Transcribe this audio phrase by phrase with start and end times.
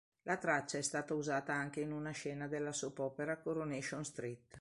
[0.23, 4.39] La traccia è stata usata anche in una scena della soap opera "Coronation Street".